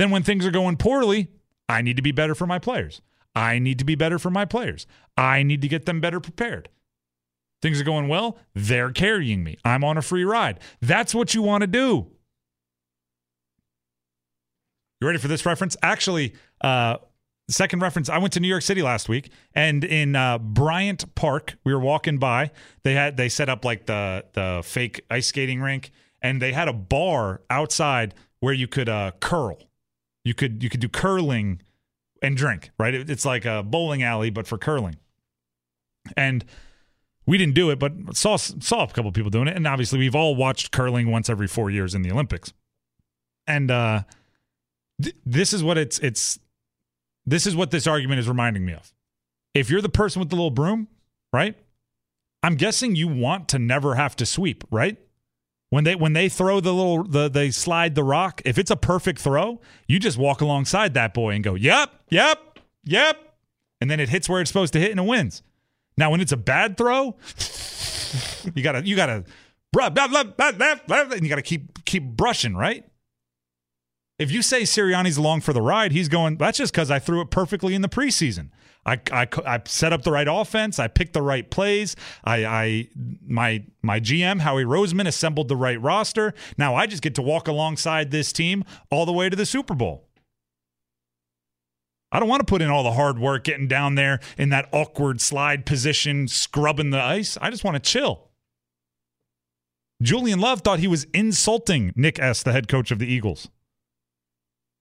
[0.00, 1.28] Then, when things are going poorly,
[1.68, 3.02] I need to be better for my players.
[3.34, 4.86] I need to be better for my players.
[5.14, 6.70] I need to get them better prepared.
[7.60, 9.58] Things are going well, they're carrying me.
[9.62, 10.58] I'm on a free ride.
[10.80, 12.06] That's what you want to do.
[15.02, 15.76] You ready for this reference?
[15.82, 16.32] Actually,
[16.62, 16.96] uh,
[17.50, 21.56] second reference i went to new york city last week and in uh, bryant park
[21.64, 22.48] we were walking by
[22.84, 25.90] they had they set up like the the fake ice skating rink
[26.22, 29.58] and they had a bar outside where you could uh, curl
[30.24, 31.60] you could you could do curling
[32.22, 34.96] and drink right it, it's like a bowling alley but for curling
[36.16, 36.44] and
[37.26, 40.14] we didn't do it but saw saw a couple people doing it and obviously we've
[40.14, 42.52] all watched curling once every four years in the olympics
[43.46, 44.02] and uh
[45.02, 46.38] th- this is what it's it's
[47.26, 48.92] this is what this argument is reminding me of.
[49.54, 50.88] If you're the person with the little broom,
[51.32, 51.56] right?
[52.42, 54.96] I'm guessing you want to never have to sweep, right?
[55.70, 58.76] When they when they throw the little the they slide the rock, if it's a
[58.76, 63.16] perfect throw, you just walk alongside that boy and go, "Yep, yep, yep."
[63.80, 65.42] And then it hits where it's supposed to hit and it wins.
[65.96, 67.16] Now when it's a bad throw,
[68.54, 69.24] you got to you got to
[69.72, 72.84] blah, blah, blah, blah, blah, blah, and you got to keep keep brushing, right?
[74.18, 77.22] If you say Sirianni's along for the ride, he's going, that's just because I threw
[77.22, 78.50] it perfectly in the preseason.
[78.86, 80.78] I, I, I set up the right offense.
[80.78, 81.96] I picked the right plays.
[82.24, 82.88] I, I
[83.26, 86.34] my my GM Howie Roseman assembled the right roster.
[86.56, 89.74] Now I just get to walk alongside this team all the way to the Super
[89.74, 90.08] Bowl.
[92.12, 94.68] I don't want to put in all the hard work getting down there in that
[94.72, 97.38] awkward slide position, scrubbing the ice.
[97.40, 98.30] I just want to chill.
[100.02, 103.48] Julian Love thought he was insulting Nick S., the head coach of the Eagles.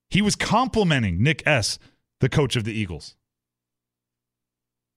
[0.09, 1.77] He was complimenting Nick S.,
[2.19, 3.15] the coach of the Eagles.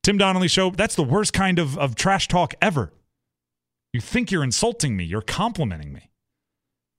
[0.03, 2.93] Tim Donnelly Show, that's the worst kind of, of trash talk ever.
[3.93, 6.11] You think you're insulting me, you're complimenting me.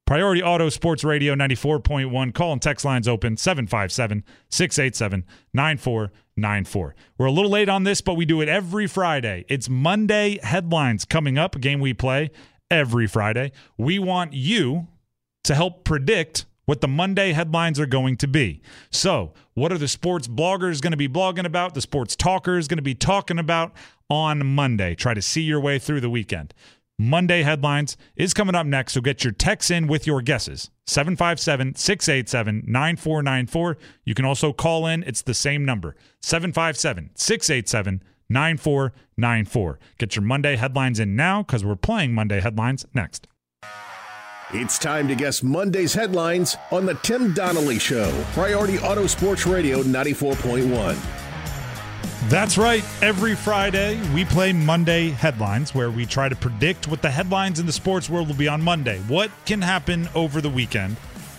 [0.06, 2.34] Priority Auto Sports Radio 94.1.
[2.34, 6.96] Call and text lines open 757 687 9494.
[7.18, 9.46] We're a little late on this, but we do it every Friday.
[9.48, 12.32] It's Monday headlines coming up, a game we play
[12.70, 13.54] every Friday.
[13.78, 14.88] We want you
[15.46, 18.62] to help predict what the Monday headlines are going to be.
[18.90, 21.74] So, what are the sports bloggers going to be blogging about?
[21.74, 23.74] The sports talkers going to be talking about
[24.10, 24.96] on Monday.
[24.96, 26.54] Try to see your way through the weekend.
[27.00, 30.70] Monday headlines is coming up next, so get your texts in with your guesses.
[30.86, 33.78] 757 687 9494.
[34.06, 39.80] You can also call in, it's the same number 757 687 9494.
[39.98, 43.28] Get your Monday headlines in now because we're playing Monday headlines next.
[44.56, 48.14] It's time to guess Monday's headlines on the Tim Donnelly Show.
[48.34, 50.96] Priority Auto Sports Radio 94.1.
[52.30, 52.84] That's right.
[53.02, 57.66] Every Friday, we play Monday headlines where we try to predict what the headlines in
[57.66, 59.00] the sports world will be on Monday.
[59.08, 60.98] What can happen over the weekend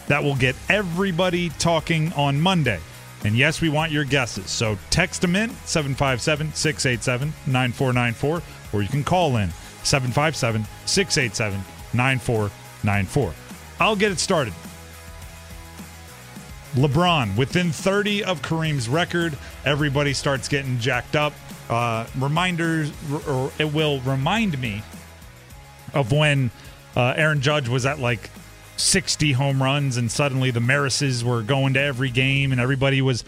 [0.09, 2.81] that will get everybody talking on Monday?
[3.23, 4.51] And yes, we want your guesses.
[4.51, 9.51] So text them in 757 687 9494, or you can call in
[9.85, 11.61] 757 687
[11.93, 12.64] 9494.
[13.81, 14.53] I'll get it started.
[16.75, 19.37] LeBron within 30 of Kareem's record.
[19.65, 21.33] Everybody starts getting jacked up.
[21.71, 22.93] Uh, reminders,
[23.27, 24.83] or it will remind me
[25.95, 26.51] of when
[26.97, 28.29] uh, Aaron Judge was at like
[28.77, 33.25] 60 home runs, and suddenly the Marises were going to every game, and everybody was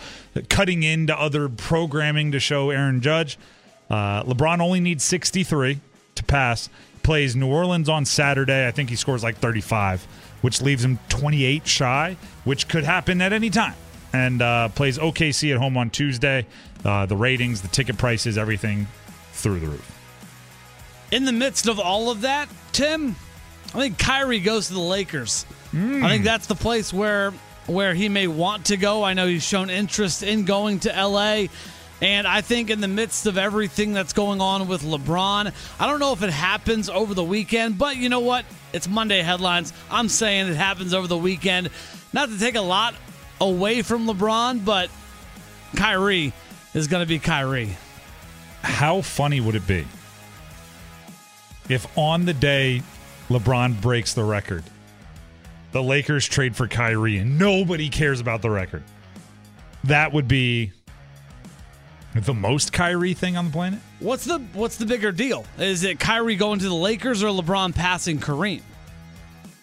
[0.49, 3.39] cutting into other programming to show Aaron Judge.
[3.89, 5.81] Uh, LeBron only needs 63
[6.17, 6.69] to pass.
[7.07, 8.67] Plays New Orleans on Saturday.
[8.67, 10.05] I think he scores like 35,
[10.41, 13.77] which leaves him 28 shy, which could happen at any time.
[14.13, 16.47] And uh, plays OKC at home on Tuesday.
[16.85, 18.89] Uh, the ratings, the ticket prices, everything
[19.35, 19.99] through the roof.
[21.13, 23.15] In the midst of all of that, Tim,
[23.67, 25.47] I think Kyrie goes to the Lakers.
[25.73, 27.33] I think that's the place where
[27.67, 29.05] where he may want to go.
[29.05, 31.47] I know he's shown interest in going to LA.
[32.03, 35.99] And I think in the midst of everything that's going on with LeBron, I don't
[35.99, 38.45] know if it happens over the weekend, but you know what?
[38.73, 39.73] It's Monday headlines.
[39.91, 41.71] I'm saying it happens over the weekend.
[42.13, 42.95] Not to take a lot
[43.41, 44.91] away from LeBron, but
[45.75, 46.35] Kyrie
[46.75, 47.77] is going to be Kyrie.
[48.63, 49.87] How funny would it be
[51.69, 52.83] if on the day
[53.29, 54.65] LeBron breaks the record,
[55.73, 58.83] the Lakers trade for Kyrie and nobody cares about the record?
[59.85, 60.73] That would be
[62.25, 63.81] the most Kyrie thing on the planet.
[64.01, 65.45] What's the what's the bigger deal?
[65.59, 68.63] Is it Kyrie going to the Lakers or LeBron passing Kareem?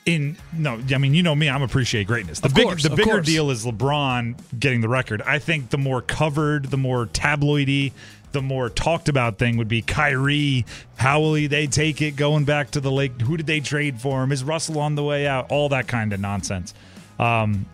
[0.05, 2.41] In no, I mean you know me, I'm appreciate greatness.
[2.41, 3.25] The Of big, course, the bigger course.
[3.25, 5.21] deal is LeBron getting the record.
[5.21, 7.93] I think the more covered, the more tabloidy,
[8.33, 10.65] the more talked about thing would be Kyrie.
[10.97, 13.21] How will he, they take it going back to the lake?
[13.21, 14.33] Who did they trade for him?
[14.33, 15.49] Is Russell on the way out?
[15.51, 16.73] All that kind of nonsense.
[17.17, 17.65] Um,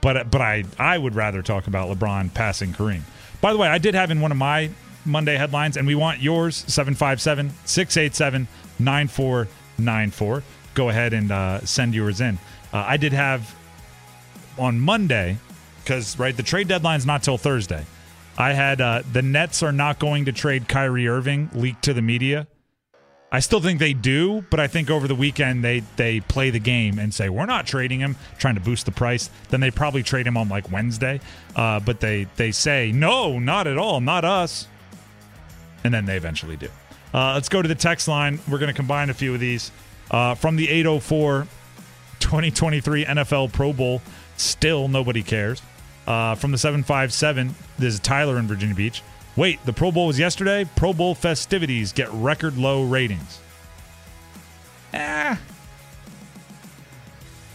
[0.00, 3.00] but but I I would rather talk about LeBron passing Kareem.
[3.42, 4.70] By the way, I did have in one of my
[5.04, 8.46] Monday headlines, and we want yours 757 687
[8.78, 10.42] 9494.
[10.74, 12.38] Go ahead and uh, send yours in.
[12.72, 13.54] Uh, I did have
[14.56, 15.38] on Monday,
[15.82, 17.84] because, right, the trade deadline's not till Thursday.
[18.38, 22.00] I had uh, the Nets are not going to trade Kyrie Irving leaked to the
[22.00, 22.46] media.
[23.34, 26.60] I still think they do, but I think over the weekend they they play the
[26.60, 29.30] game and say we're not trading him, trying to boost the price.
[29.48, 31.18] Then they probably trade him on like Wednesday,
[31.56, 34.68] uh, but they they say no, not at all, not us,
[35.82, 36.68] and then they eventually do.
[37.14, 38.38] Uh, let's go to the text line.
[38.46, 39.72] We're going to combine a few of these
[40.10, 41.46] uh, from the 804
[42.20, 44.02] 2023 NFL Pro Bowl.
[44.36, 45.62] Still nobody cares.
[46.06, 49.02] Uh, from the 757, this is Tyler in Virginia Beach.
[49.36, 50.68] Wait, the Pro Bowl was yesterday?
[50.76, 53.40] Pro Bowl festivities get record low ratings.
[54.92, 55.36] Eh.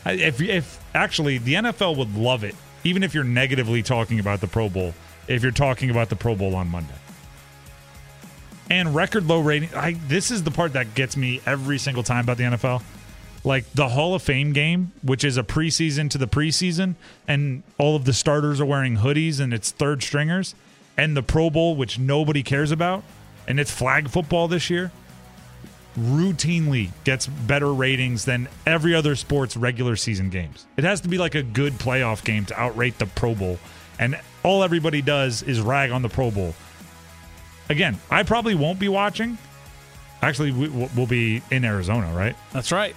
[0.06, 4.48] If, if actually, the NFL would love it, even if you're negatively talking about the
[4.48, 4.94] Pro Bowl,
[5.28, 6.94] if you're talking about the Pro Bowl on Monday.
[8.70, 9.70] And record low rating.
[9.76, 12.82] I, this is the part that gets me every single time about the NFL.
[13.44, 16.96] like the Hall of Fame game, which is a preseason to the preseason,
[17.28, 20.54] and all of the starters are wearing hoodies and it's third stringers,
[20.98, 23.04] and the Pro Bowl, which nobody cares about,
[23.48, 24.91] and it's flag football this year,
[25.98, 30.66] routinely gets better ratings than every other sport's regular season games.
[30.78, 33.58] It has to be like a good playoff game to outrate the Pro Bowl,
[34.00, 36.54] and all everybody does is rag on the Pro Bowl.
[37.70, 39.38] Again, I probably won't be watching.
[40.22, 42.36] Actually, we- we'll be in Arizona, right?
[42.54, 42.95] That's right.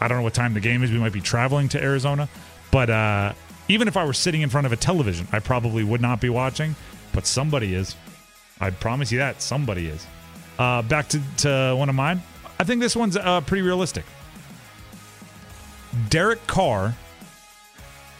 [0.00, 0.90] I don't know what time the game is.
[0.90, 2.28] We might be traveling to Arizona.
[2.70, 3.32] But uh,
[3.68, 6.28] even if I were sitting in front of a television, I probably would not be
[6.28, 6.76] watching.
[7.18, 7.96] But somebody is.
[8.60, 9.42] I promise you that.
[9.42, 10.06] Somebody is.
[10.56, 12.22] Uh, back to, to one of mine.
[12.60, 14.04] I think this one's uh, pretty realistic.
[16.10, 16.94] Derek Carr,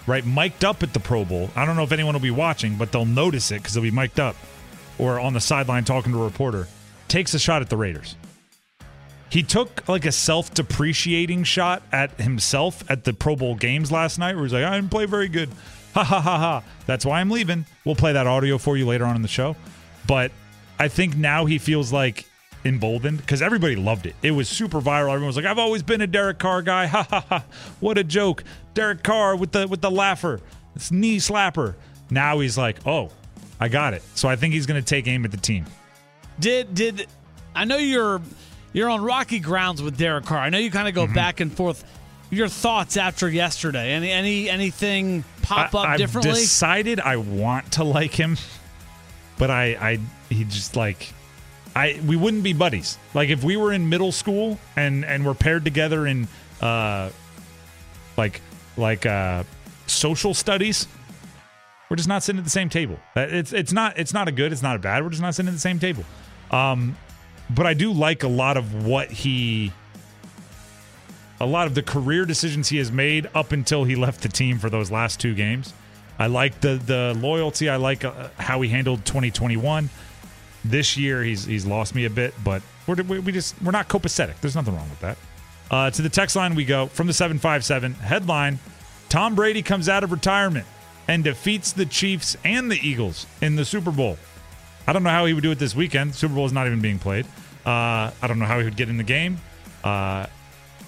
[0.09, 1.49] right, mic'd up at the Pro Bowl.
[1.55, 3.93] I don't know if anyone will be watching, but they'll notice it because they'll be
[3.93, 4.35] mic'd up
[4.99, 6.67] or on the sideline talking to a reporter.
[7.07, 8.17] Takes a shot at the Raiders.
[9.31, 14.19] He took like a self depreciating shot at himself at the Pro Bowl games last
[14.19, 15.51] night where he's like, I didn't play very good.
[15.95, 16.63] Ha ha ha ha.
[16.87, 17.67] That's why I'm leaving.
[17.85, 19.57] We'll play that audio for you later on in the show.
[20.07, 20.31] But
[20.79, 22.25] I think now he feels like
[22.65, 24.15] emboldened because everybody loved it.
[24.23, 25.09] It was super viral.
[25.13, 26.87] Everyone was like, I've always been a Derek Carr guy.
[26.87, 27.45] Ha ha ha.
[27.81, 28.45] What a joke.
[28.75, 30.41] Derek Carr with the with the laugher.
[30.75, 31.75] This knee slapper.
[32.11, 33.11] Now he's like, oh,
[33.61, 34.03] I got it.
[34.15, 35.65] So I think he's gonna take aim at the team.
[36.39, 37.07] Did did
[37.55, 38.21] I know you're
[38.73, 40.39] you're on rocky grounds with Derek Carr.
[40.39, 41.15] I know you kind of go Mm-hmm.
[41.15, 41.85] back and forth.
[42.31, 43.93] Your thoughts after yesterday?
[43.93, 46.33] Any any anything pop up I, I've differently?
[46.33, 48.37] decided I want to like him,
[49.39, 49.99] but I, I,
[50.29, 51.13] he just like,
[51.75, 52.99] I, we wouldn't be buddies.
[53.15, 56.29] Like if we were in middle school and and we're paired together in,
[56.61, 57.11] uh,
[58.19, 58.43] like
[58.77, 59.45] like uh,
[59.87, 60.87] social studies,
[61.89, 62.99] we're just not sitting at the same table.
[63.17, 64.53] It's it's not it's not a good.
[64.53, 65.03] It's not a bad.
[65.03, 66.05] We're just not sitting at the same table.
[66.51, 66.97] Um,
[67.49, 69.73] but I do like a lot of what he
[71.41, 74.59] a lot of the career decisions he has made up until he left the team
[74.59, 75.73] for those last two games.
[76.19, 77.69] I like the the loyalty.
[77.69, 79.89] I like uh, how he handled 2021.
[80.65, 84.41] This year he's he's lost me a bit, but we're we, just we're not copacetic.
[84.41, 85.19] There's nothing wrong with that.
[85.71, 88.59] Uh, to the text line we go from the 757 headline:
[89.09, 90.67] Tom Brady comes out of retirement
[91.07, 94.19] and defeats the Chiefs and the Eagles in the Super Bowl.
[94.87, 96.15] I don't know how he would do it this weekend.
[96.15, 97.27] Super Bowl is not even being played.
[97.65, 99.39] Uh, I don't know how he would get in the game.
[99.85, 100.27] Uh,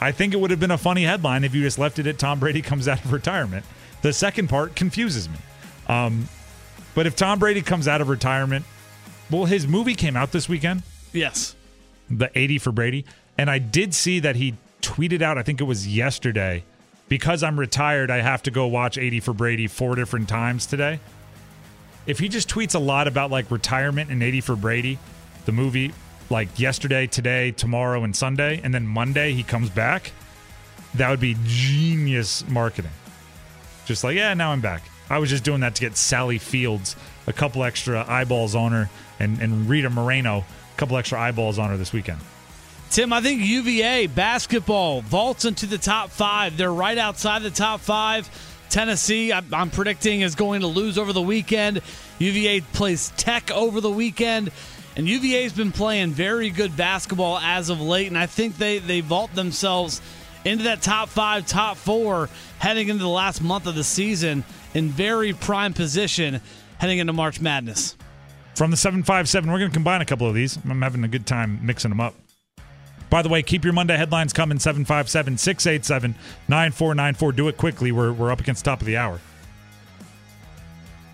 [0.01, 2.19] I think it would have been a funny headline if you just left it at
[2.19, 3.65] Tom Brady comes out of retirement.
[4.03, 5.37] The second part confuses me.
[5.89, 6.29] Um,
[6.95, 8.65] but if Tom Brady comes out of retirement,
[9.31, 10.83] well, his movie came out this weekend,
[11.13, 11.55] yes.
[12.11, 13.05] the 80 for Brady.
[13.37, 16.65] And I did see that he tweeted out, I think it was yesterday,
[17.09, 21.01] because I'm retired, I have to go watch 80 for Brady four different times today.
[22.07, 24.99] If he just tweets a lot about like retirement and 80 for Brady,
[25.45, 25.93] the movie,
[26.31, 30.13] like yesterday, today, tomorrow, and Sunday, and then Monday he comes back,
[30.95, 32.91] that would be genius marketing.
[33.87, 34.83] Just like, yeah, now I'm back.
[35.09, 36.95] I was just doing that to get Sally Fields
[37.27, 41.71] a couple extra eyeballs on her and, and Rita Moreno a couple extra eyeballs on
[41.71, 42.21] her this weekend.
[42.91, 46.57] Tim, I think UVA basketball vaults into the top five.
[46.57, 48.29] They're right outside the top five.
[48.69, 51.83] Tennessee, I'm, I'm predicting, is going to lose over the weekend.
[52.19, 54.51] UVA plays Tech over the weekend.
[54.97, 58.09] And UVA's been playing very good basketball as of late.
[58.09, 60.03] And I think they, they vault themselves
[60.45, 62.29] into that top five, top four,
[62.59, 66.41] heading into the last month of the season in very prime position
[66.79, 67.97] heading into March Madness.
[68.55, 70.59] From the 757, we're going to combine a couple of these.
[70.69, 72.15] I'm having a good time mixing them up.
[73.11, 76.15] By the way, keep your Monday headlines coming 757 687
[76.49, 77.33] 9494.
[77.33, 77.93] Do it quickly.
[77.93, 79.21] We're, we're up against top of the hour.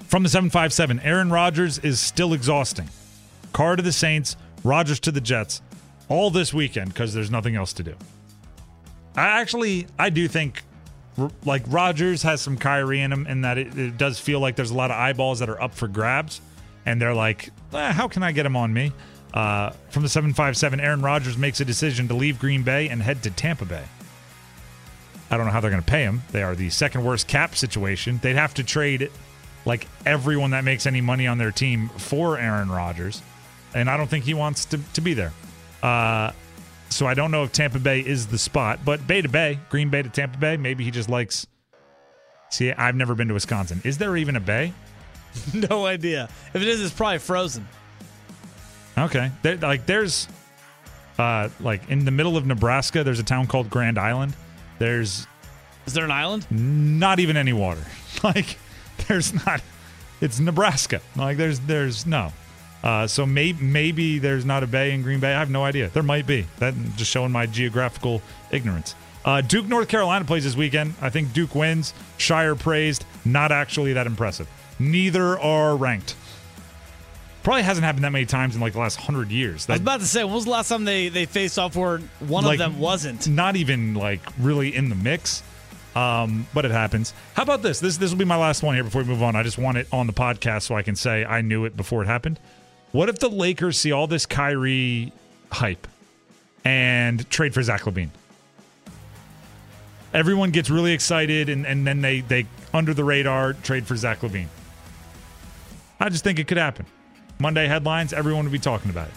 [0.05, 2.89] From the 757, Aaron Rodgers is still exhausting.
[3.57, 5.63] Carr to the Saints, Rodgers to the Jets,
[6.11, 7.95] all this weekend because there's nothing else to do.
[9.17, 10.63] I actually, I do think
[11.43, 14.73] like Rodgers has some Kyrie in him, in that it, it does feel like there's
[14.73, 16.43] a lot of eyeballs that are up for grabs,
[16.85, 18.93] and they're like, "Eh, how can I get him on me?
[19.33, 23.23] Uh, from the 757, Aaron Rodgers makes a decision to leave Green Bay and head
[23.23, 23.85] to Tampa Bay.
[25.31, 26.21] I don't know how they're going to pay him.
[26.31, 28.21] They are the second worst cap situation.
[28.23, 29.11] They'd have to trade
[29.65, 33.23] like everyone that makes any money on their team for Aaron Rodgers,
[33.75, 35.33] and I don't think he wants to, to be there.
[35.83, 36.33] Uh,
[36.89, 39.89] so I don't know if Tampa Bay is the spot, but Bay to Bay, Green
[39.91, 41.47] Bay to Tampa Bay, maybe he just likes.
[42.51, 43.81] See, I've never been to Wisconsin.
[43.85, 44.73] Is there even a bay?
[45.55, 46.29] no idea.
[46.55, 47.67] If it is, it's probably frozen.
[48.97, 50.27] Okay, there, like there's,
[51.19, 54.35] uh, like in the middle of Nebraska, there's a town called Grand Island.
[54.79, 55.27] There's
[55.87, 56.47] Is there an island?
[56.51, 57.83] not even any water.
[58.25, 58.59] Like
[59.07, 59.61] there's not.
[60.23, 61.03] It's Nebraska.
[61.17, 62.33] Like there's there's no.
[62.87, 65.35] Uh, so maybe maybe there's not a bay in Green Bay.
[65.35, 65.89] I have no idea.
[65.89, 66.47] There might be.
[66.61, 68.23] That just showing my geographical
[68.53, 68.95] ignorance.
[69.25, 70.95] Uh, Duke, North Carolina plays this weekend.
[71.01, 71.93] I think Duke wins.
[72.17, 73.05] Scheyer praised.
[73.25, 74.49] Not actually that impressive.
[74.79, 76.15] Neither are ranked.
[77.43, 79.69] Probably hasn't happened that many times in like the last hundred years.
[79.69, 81.99] I was about to say, when was the last time they they faced off where
[82.21, 83.27] one like, of them wasn't?
[83.27, 85.43] Not even like really in the mix.
[85.97, 87.15] Um, but it happens.
[87.35, 87.81] How about this?
[87.81, 89.35] This this will be my last one here before we move on.
[89.35, 92.01] I just want it on the podcast so I can say I knew it before
[92.05, 92.39] it happened.
[92.93, 95.13] What if the Lakers see all this Kyrie
[95.51, 95.87] hype
[96.65, 98.11] and trade for Zach LaVine?
[100.15, 104.21] Everyone gets really excited and, and then they they under the radar trade for Zach
[104.21, 104.49] LaVine.
[106.01, 106.87] I just think it could happen.
[107.39, 109.15] Monday headlines, everyone would be talking about it.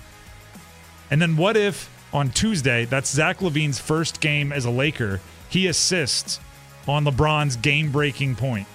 [1.11, 5.67] And then what if on Tuesday, that's Zach LaVine's first game as a Laker, he
[5.67, 6.39] assists
[6.88, 8.67] on LeBron's game breaking point.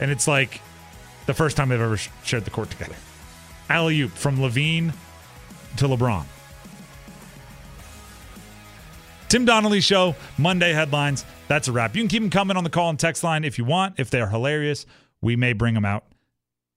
[0.00, 0.60] And it's like
[1.26, 2.94] the first time they've ever shared the court together.
[3.68, 4.92] Alley oop from LaVine
[5.76, 6.24] to LeBron.
[9.28, 11.24] Tim Donnelly Show, Monday headlines.
[11.48, 11.96] That's a wrap.
[11.96, 13.98] You can keep them coming on the call and text line if you want.
[13.98, 14.86] If they're hilarious,
[15.20, 16.04] we may bring them out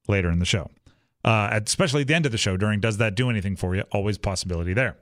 [0.07, 0.69] later in the show.
[1.23, 3.83] Uh, especially at the end of the show during Does That Do Anything For You?
[3.91, 4.97] Always possibility there.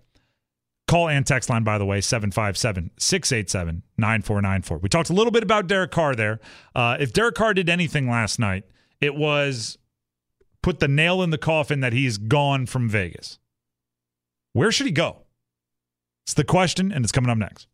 [0.88, 4.78] Call and text line, by the way, 757 687 9494.
[4.78, 6.40] We talked a little bit about Derek Carr there.
[6.74, 8.64] Uh, if Derek Carr did anything last night,
[9.02, 9.78] it was
[10.68, 13.40] put the nail in the coffin that he's gone from Vegas.
[14.52, 15.20] Where should he go?
[16.26, 17.68] It's the question, and it's coming up next.